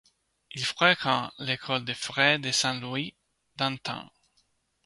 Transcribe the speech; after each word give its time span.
Il 0.55 0.65
fréquente 0.65 1.31
l'école 1.37 1.85
des 1.85 1.93
Frères 1.93 2.39
de 2.39 2.49
Saint-Louis-d'Antin. 2.49 4.09